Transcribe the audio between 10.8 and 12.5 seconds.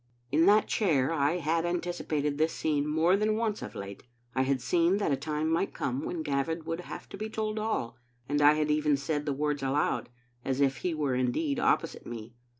were indeed opposite me.